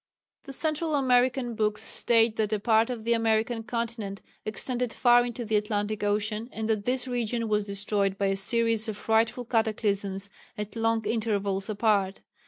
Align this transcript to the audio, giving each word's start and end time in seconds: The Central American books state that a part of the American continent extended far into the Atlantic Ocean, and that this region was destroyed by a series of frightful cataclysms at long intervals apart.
The 0.45 0.53
Central 0.53 0.95
American 0.95 1.53
books 1.53 1.83
state 1.83 2.35
that 2.37 2.51
a 2.51 2.59
part 2.59 2.89
of 2.89 3.03
the 3.03 3.13
American 3.13 3.61
continent 3.61 4.19
extended 4.45 4.91
far 4.93 5.23
into 5.23 5.45
the 5.45 5.55
Atlantic 5.57 6.03
Ocean, 6.03 6.49
and 6.51 6.67
that 6.69 6.85
this 6.85 7.07
region 7.07 7.47
was 7.47 7.65
destroyed 7.65 8.17
by 8.17 8.25
a 8.25 8.35
series 8.35 8.89
of 8.89 8.97
frightful 8.97 9.45
cataclysms 9.45 10.31
at 10.57 10.75
long 10.75 11.05
intervals 11.05 11.69
apart. 11.69 12.21